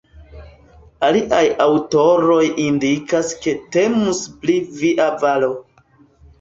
[1.09, 5.55] Aliaj aŭtoroj indikas ke temus pri "via valo".